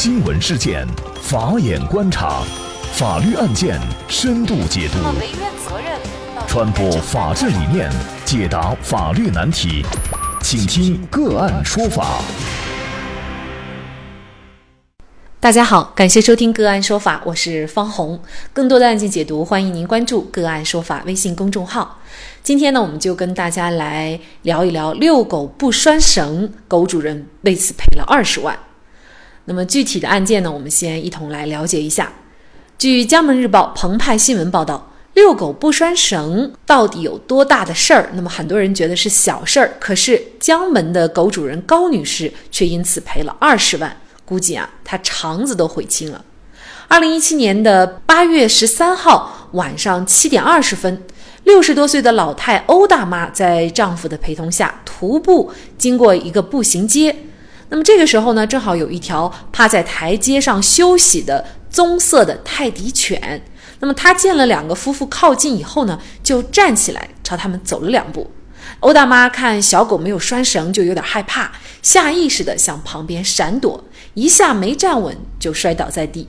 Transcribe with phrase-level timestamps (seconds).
[0.00, 0.86] 新闻事件，
[1.20, 2.44] 法眼观察，
[2.92, 4.98] 法律案件深度解读，
[6.46, 7.90] 传播法治理念，
[8.24, 9.84] 解答法律难题，
[10.40, 12.22] 请听个案说法。
[15.40, 18.22] 大家好，感谢收听个案说法，我是方红。
[18.52, 21.98] 更多的案件解读，欢迎您关注个案说法微信公众号。
[22.44, 28.56] 今天呢，我们就跟大家来聊一聊遛狗不拴绳，狗主人为此赔了二十万。
[29.48, 32.12] 那么具体的案件呢，我们先一同来了解一下。
[32.76, 38.10] 据江门日报澎湃新闻报道，遛狗不拴绳到底有多大的事儿？
[38.12, 46.22] 那么很多人觉得是小事儿，可是江门的狗主人高女士却因此赔了二十万，估计啊，她肠子都悔青了。
[46.86, 51.02] 二零一七年的八月十三号晚上七点二十分，
[51.44, 57.16] 六十多岁的老太欧大妈在丈夫的陪同下徒步经过一个步行街。
[57.70, 63.42] 那么这个时候呢，正好有一条趴在台阶上休息的棕色的泰迪犬。
[63.80, 68.30] 那么他见了两个夫妇靠近以后呢，就站起来朝他们走了两步。
[68.80, 71.52] 欧大妈看小狗没有拴绳，就有点害怕，
[71.82, 76.28] 下意识地向旁边闪躲，一下没站稳就摔倒在地。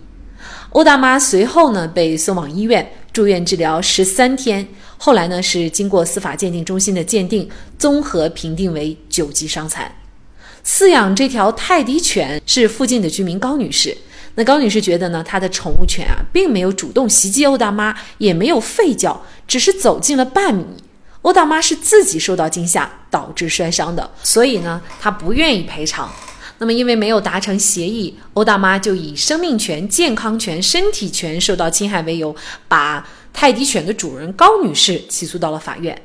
[0.72, 9.92] 欧大妈随后呢被送往医院住院治疗十三天，后来呢是经过司法鉴定中心的鉴定，综合评定为九级伤残。
[10.70, 13.98] 饲养这条泰迪犬是附近的居民高女士。
[14.36, 20.64] 那高女士觉得呢，她的宠物犬啊，并没有主动袭击欧大妈，也没有吠叫，只是走近了半米。
[21.23, 26.08] 欧大妈是自己受到惊吓导致摔伤的，所以呢，她不愿意赔偿。
[26.59, 32.36] 那么因为没有达成协议，欧大妈就以生命权、健康权、身体权受到侵害为由，
[32.67, 36.00] 把泰迪犬的主人高女士起诉到了法院。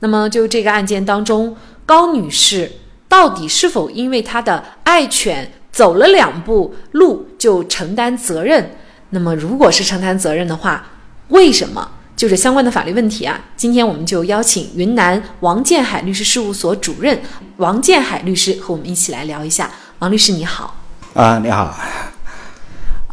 [0.00, 2.72] 那么就这个案件当中，高女士。
[3.08, 8.76] 到底是否因为他的爱犬走了两步路就承担责任？
[9.10, 10.86] 那么，如果是承担责任的话，
[11.28, 11.90] 为什么？
[12.14, 17.20] 就是相关的法律问题啊，今天我们就邀请云南王建海律师事务所主任
[17.58, 19.70] 王建海律师和我们一起来聊一下。
[20.00, 20.74] 王律师你好。
[21.14, 21.72] 啊，你好。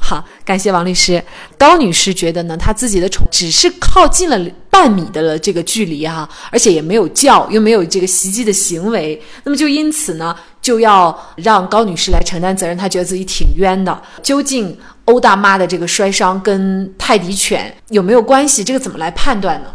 [0.07, 1.19] 好，感谢王律师。
[1.57, 4.39] 高女士觉得呢，她自己的宠只是靠近了
[4.69, 12.77] 半米的这个距离哈，而且也没有叫，又没有这个袭击的行为，那么就因此呢，就要让高女士来承担责任。
[12.77, 13.99] 她觉得自己挺冤的。
[14.21, 18.63] 究竟欧大妈的这个摔伤跟泰迪犬有没有关系？
[18.63, 19.69] 这个怎么来判断呢？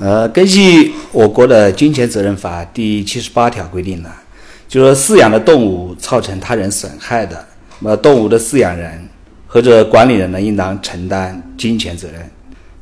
[0.00, 4.10] 呃，根据我国的侵权责任法第七十八条规定呢，
[4.66, 7.46] 就说饲养的动物造成他人损害的，
[7.80, 9.06] 那么动物的饲养人。
[9.52, 12.30] 或者管理人呢，应当承担侵权责任。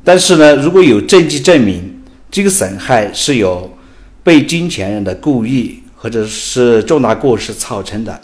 [0.03, 1.99] 但是呢，如果有证据证明
[2.29, 3.75] 这个损害是由
[4.23, 8.21] 被侵权人的故意或者是重大过失造成的，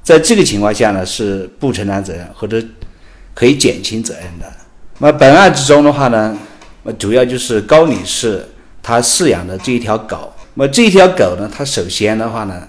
[0.00, 2.62] 在这个情况下呢，是不承担责任或者
[3.34, 4.46] 可以减轻责任的。
[4.98, 6.38] 那本案之中的话呢，
[6.96, 8.46] 主要就是高女士
[8.80, 10.32] 她饲养的这一条狗。
[10.54, 12.68] 那么这一条狗呢，它首先的话呢，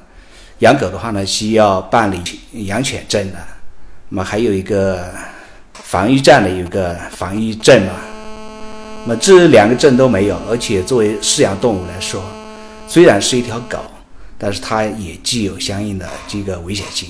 [0.60, 2.20] 养狗的话呢，需要办理
[2.66, 3.38] 养犬证的。
[4.16, 5.12] 那么还有一个
[5.74, 7.94] 防疫站的一个防疫证嘛，
[9.06, 12.24] 那么这两个证都没有，而且作为饲养动物来说，
[12.88, 13.80] 虽然是一条狗，
[14.38, 17.10] 但是它也具有相应的这个危险性。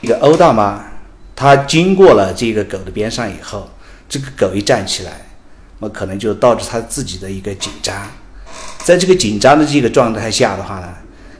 [0.00, 0.82] 一个欧大妈，
[1.36, 3.68] 她经过了这个狗的边上以后，
[4.08, 5.12] 这个狗一站起来，
[5.80, 7.94] 那可能就导致她自己的一个紧张，
[8.78, 10.88] 在这个紧张的这个状态下的话呢，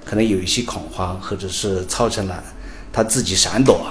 [0.05, 2.45] 可能有一些恐慌，或者是造成了
[2.93, 3.87] 她自己闪躲。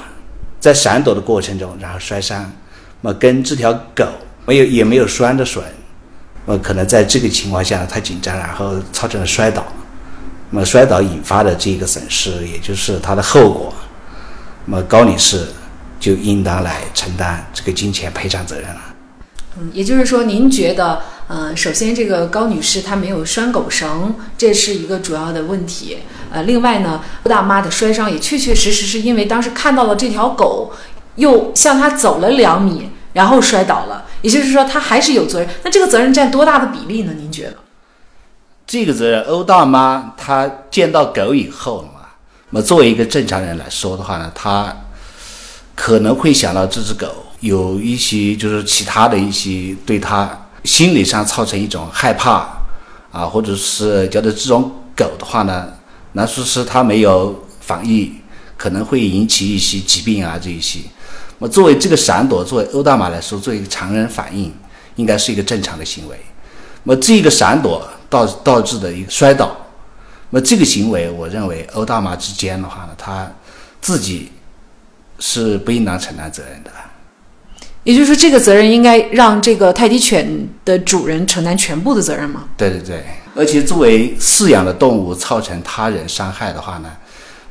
[0.59, 2.51] 在闪躲的过程中，然后摔伤，
[3.01, 4.05] 那么跟这条狗
[4.45, 5.63] 没有也没有拴着绳，
[6.45, 9.65] 那么可能在这个情况下太紧张，然后造成了摔倒，
[10.49, 13.73] 那么摔倒引发的这个损失，也就是它的后果，
[14.65, 15.47] 那么高女士
[15.99, 18.81] 就应当来承担这个金钱赔偿责任了。
[19.57, 25.99] 嗯，也就是说，您觉得，呃，首先这个高女士她没有拴狗绳，这是一个主要的问题。
[26.31, 30.73] 呃，另外呢，欧大妈的摔伤也确确实实是因为当时看到了这条狗，
[31.17, 34.05] 又向她走了两米，然后摔倒了。
[34.23, 35.47] 也就是说，她还是有责任。
[35.63, 37.13] 那这个责任占多大的比例呢？
[37.15, 37.57] 您觉得？
[38.65, 42.09] 这个责任，欧大妈她见到狗以后嘛，
[42.49, 44.75] 那么作为一个正常人来说的话呢，她
[45.75, 47.07] 可能会想到这只狗。
[47.41, 52.47] 有一些就是其他的一些对她心理上造成一种害怕
[53.11, 55.73] 啊，或者是觉得这种狗的话呢，
[56.13, 58.13] 那说是它没有防疫，
[58.57, 60.79] 可能会引起一些疾病啊这一些。
[61.39, 64.53] 那么作为这个闪躲，作为欧大妈来说，作为一个常人反应，
[64.95, 66.19] 应该是一个正常的行为。
[66.83, 69.55] 那么这个闪躲导导致的一个摔倒，
[70.29, 73.31] 那么这个行为，我认为欧大妈之间的话呢，他
[73.81, 74.31] 自己。
[75.21, 76.71] 是不应当承担责任的。
[77.83, 82.43] 也就是说，这个责任应该让这个泰迪犬的主人承担全部的责任吗？
[82.57, 83.03] 对对对，
[83.35, 86.91] 而且作为饲养的动物造成他人伤害的话呢，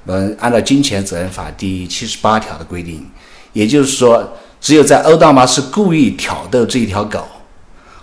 [0.07, 3.11] 呃，按照金钱责任法第七十八条的规定，
[3.55, 7.27] 也就是说，只有在欧大妈是故意挑逗这一条狗，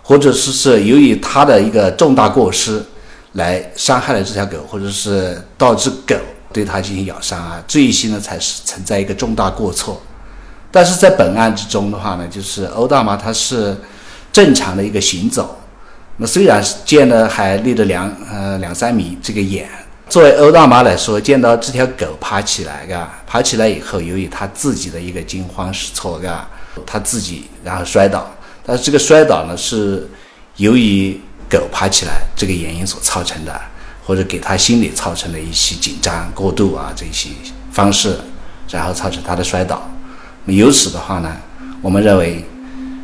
[0.02, 2.84] 或者是是由于他的一个重大过失
[3.34, 6.16] 来伤害了这条狗，或者是导致狗
[6.52, 10.02] 对它进行咬伤啊，这一些呢才是存在一个重大过错。
[10.76, 13.74] 但是在本案之中的话呢，就是欧大妈她是
[14.34, 15.58] 正常的一个行走，
[16.18, 19.70] 那虽然见了还离着两呃两三米这个远，
[20.10, 26.46] 作为欧大妈来说，见到这条狗爬起来，嘎，爬起来以后，由于她自己的一个惊慌失措，嘎，
[26.86, 28.30] 她自己然后摔倒，
[28.66, 30.06] 但是这个摔倒呢是
[30.58, 31.18] 由于
[31.50, 33.62] 狗爬起来这个原因所造成的，
[34.06, 37.30] 或者给她心理造成的一些紧张过度啊这些
[37.72, 38.18] 方式，
[38.70, 39.90] 然后造成她的摔倒。
[40.54, 41.36] 由此的话呢，
[41.82, 42.46] 我们认为，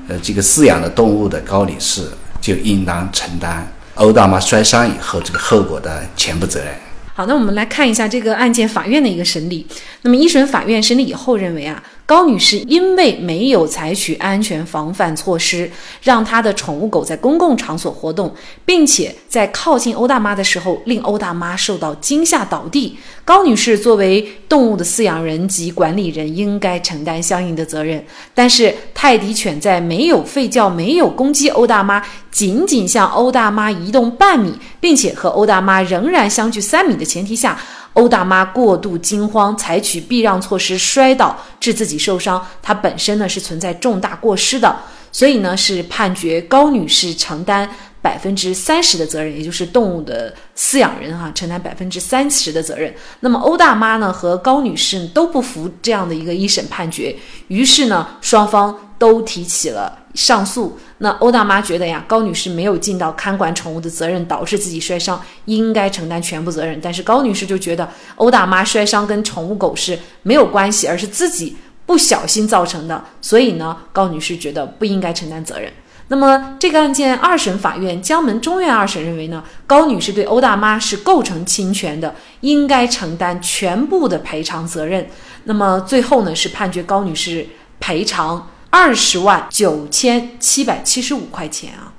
[0.08, 2.08] 呃，这个饲养的动物的高女士
[2.40, 6.74] 就应当承担殴大妈摔伤以后这个后果的全部责任。
[7.14, 9.66] 好，那我们来看一下这个案件法院的一个审理。
[10.04, 11.82] 那么一审法院审理以后认为啊。
[12.06, 15.72] 高女士因为没有采取安全防范措施，
[16.04, 18.34] 让她的宠物狗在公共场所活动，
[18.66, 22.98] 并且在靠近欧大妈的时候，令欧大妈受到惊吓倒地。
[23.24, 28.04] 高女士作为动物的饲养人及管理人，应该承担相应的责任。
[28.36, 37.58] 但是泰迪犬在没有吠叫、没有攻击欧大妈，仅仅向欧大妈移动半米，并且和欧大妈仍然相距三米的前提下。
[37.94, 44.76] 欧大妈过度惊慌，采取避让措施，摔倒致自己受伤，她本身呢是存在重大过失的，
[45.12, 47.70] 所以呢是判决高女士承担
[48.02, 52.94] 百分之三十的责任，也就是动物的饲养人哈承担百分之三十的责任。
[53.20, 57.16] 那么欧大妈呢和高女士都不服这样的一个一审判决，
[57.48, 60.80] 于是呢双方都提起了上诉。
[60.98, 66.80] 那欧大妈觉得呀，高女士没有尽到看管宠物的责任，导致自己摔伤，应该承担全部责任。
[66.82, 71.56] 但是高女士就觉得欧大妈摔伤跟宠物狗是没有关系，而是自己
[71.86, 75.72] 不小心造成的，所以呢，高女士觉得不应该承担责任。
[76.12, 85.08] 那么这个案件二审法院江门中院二审认为呢，高女士对欧大妈是构成侵权的，应该承担全部的赔偿责任。
[85.46, 87.48] 那么最后呢，是判决高女士
[87.80, 88.50] 赔偿。
[88.74, 91.92] 二十万九千七百七十五块钱啊，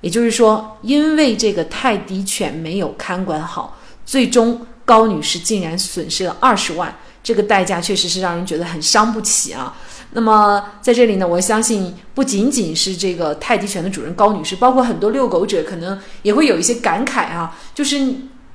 [0.00, 3.76] 也就是说，因为这个泰迪犬没有看管好，
[4.06, 9.76] 最终高女士竟然损失了二十万，这个代价确实是让人觉得很伤不起啊。
[10.12, 18.14] 那么在这里呢，我相信不仅仅是这个泰迪犬的主人高女士，包括很多遛狗者可能也会有一些感慨啊，就是。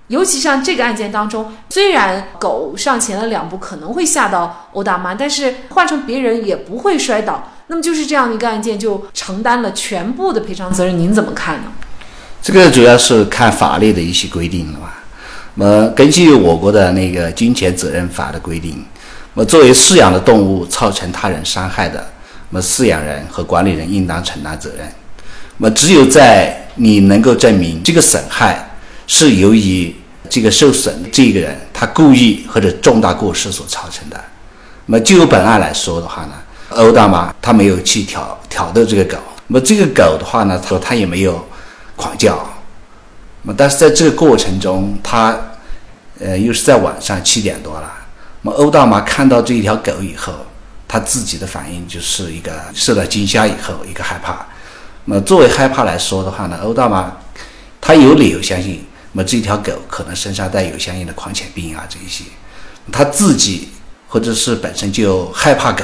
[0.10, 7.52] 尤其像这个案件当中，虽然狗上前了两步，可能会吓到欧大妈，但是换成别人也不会摔倒。
[7.68, 10.98] 那么就是这样一个案件，就承担了全部的赔偿责任。
[10.98, 11.72] 您怎么看呢？
[12.42, 15.04] 这个主要是看法律的一些规定了吧。
[15.54, 18.84] 那么根据我国的那个金钱责任法的规定，
[19.34, 22.10] 那么作为饲养的动物造成他人伤害的，
[22.50, 24.80] 那么饲养人和管理人应当承担责任。
[25.58, 28.70] 那么只有在你能够证明这个损害
[29.08, 29.94] 是由于
[30.30, 34.24] 这个受损的这个人他故意或者重大过失所造成的，
[34.86, 36.34] 那么就本案来说的话呢，
[36.70, 39.18] 欧大妈她没有去挑挑逗这个狗，
[39.48, 41.44] 那么这个狗的话呢，说她也没有
[41.96, 42.48] 狂叫，
[43.42, 45.38] 那么但是在这个过程中，她
[46.20, 47.92] 呃又是在晚上七点多了，
[48.42, 50.34] 那么欧大妈看到这一条狗以后，
[50.88, 54.46] 她自己的反应就是一个受到惊吓以后一个害怕，
[55.06, 57.18] 那么作为害怕来说的话呢，欧大妈
[57.82, 58.86] 她有理由相信。
[59.12, 62.24] 那么这条狗可能身上带有相应的狂犬病啊，这一些，
[62.92, 63.70] 她自己
[64.08, 65.84] 或者是本身就害怕狗，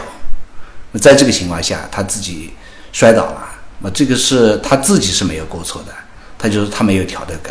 [0.92, 2.54] 那在这个情况下，她自己
[2.94, 3.48] 摔倒了，
[3.80, 5.94] 那这个是她自己是没有过错的，
[6.38, 7.50] 她就是她没有挑逗狗，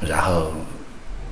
[0.00, 0.52] 然后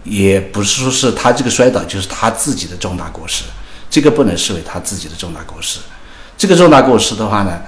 [0.05, 3.45] 也不是说是他这个摔倒就是他自己的重大过失，
[3.91, 5.79] 这个不能视为他自己的重大过失，
[6.37, 7.61] 这个重大过失的话呢，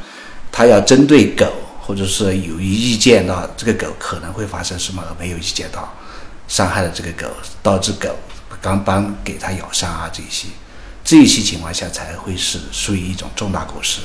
[0.50, 1.46] 他要针对狗。
[1.86, 5.92] 或者是有意见到这个狗可能会发生什么，而没有意见到
[6.48, 7.26] 伤害了这个狗，
[7.62, 8.08] 导致狗
[8.58, 10.48] 刚刚给它咬伤啊这些，
[11.04, 14.00] 这一些情况下才会是属于一种重大过失。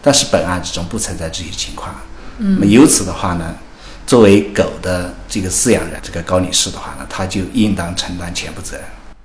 [0.00, 1.92] 但是本案之中不存在这些情况。
[2.38, 2.54] 嗯。
[2.54, 3.56] 那么由此的话呢，
[4.08, 8.84] 作为狗的这个饲养人，这个高女士的话呢，她就应当承担全部责任。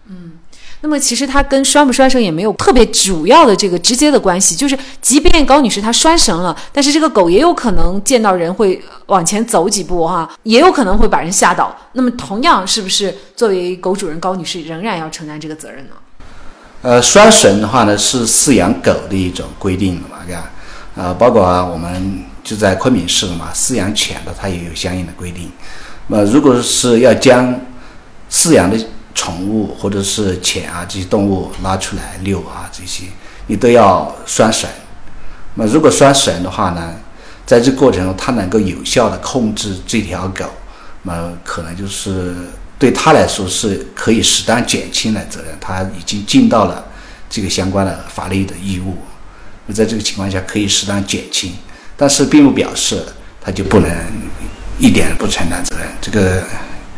[0.09, 0.33] 嗯
[0.81, 11.73] 那么其实它跟拴不拴绳也没有特别主要的这个直接的关系，就是即便高女士她拴绳了，但是这个狗也有可能见到人会往前走几步哈，也有可能会把人吓倒。
[11.93, 15.95] 那么同样是不是作为狗主人高女士仍然要承担这个责任呢？
[16.81, 20.51] 呃，拴绳的话呢，是饲养狗的一种规定的嘛，对吧？
[20.97, 25.49] 呃，包括啊，我们就在昆明市了嘛，饲养犬的它也有相应的规定。
[26.07, 27.57] 那，如果是要将
[28.29, 28.77] 饲养的
[29.15, 33.05] 宠物或者是犬啊这些动物拉出来遛啊这些，
[33.47, 34.69] 你都要拴绳。
[35.55, 36.93] 那，如果拴绳的话呢，
[37.45, 40.45] 在这过程中它能够有效的控制这条狗，
[41.03, 42.35] 那可能就是
[42.77, 46.83] 对它来说是可以适当减轻了责任，它已经尽到了
[47.29, 48.97] 这个相关的法律的义务。
[49.67, 51.53] 那在这个情况下可以适当减轻，
[51.95, 53.03] 但是并不表示
[53.41, 53.89] 它就不能
[54.79, 55.87] 一点不承担责任。
[56.01, 56.43] 这个。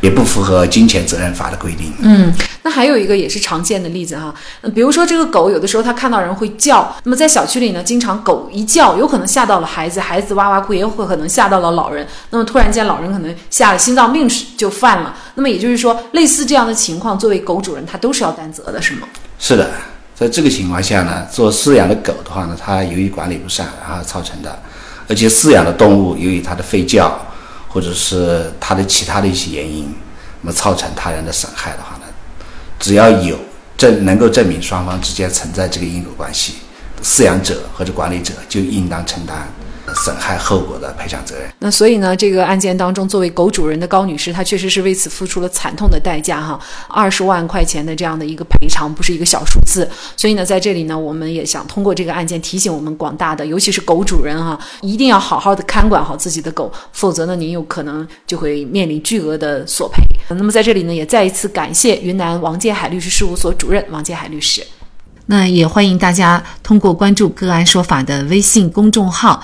[0.01, 1.91] 也不符合金钱责任法的规定。
[1.99, 12.05] 嗯，那还有一个也是常见的例子哈，嗯，比如说这个狗有的时候它看到人会叫，那么在小区里呢，经常狗一叫，有可能吓到了孩子，孩子哇哇哭，也有可能吓到了老人。
[12.29, 15.15] 那么突然间老人可能吓了心脏病就犯了。
[15.35, 19.07] 那么也就是说，类似这样的情况，作为狗主人他都是要担责的，是吗？
[19.39, 19.71] 是的，
[20.13, 24.61] 在这个情况下呢，做饲养的狗的话呢，它由于管理不善然后造成的，
[25.07, 27.19] 而且饲养的动物由于它的吠叫。
[27.67, 29.93] 或者是它的其他的一些原因，
[30.39, 32.03] 那么造成他人的损害的话呢，
[32.79, 33.37] 只要有
[33.75, 36.53] 证能够证明双方之间存在这个因果关系，
[37.03, 39.45] 饲养者或者管理者就应当承担。
[39.95, 41.49] 损害后果的赔偿责任。
[41.59, 49.89] 那所以呢，这个案件当中，作为狗主人的高女士，她确实是为此付出了惨痛的代价哈，二十万块钱的这样的一个赔偿，不是一个小数字。
[50.17, 60.03] 所以呢，在这里呢，我们也想通过这个案件提醒我们广大的，尤其是狗主人哈，一定要好好的看管好自己的狗，否则呢，您有可能就会面临巨额的索赔。
[60.29, 64.65] 那么在这里呢，也再一次感谢云南王建海律师事务所主任王建海律师。
[65.27, 69.43] 那也欢迎大家通过关注“个案说法”的微信公众号。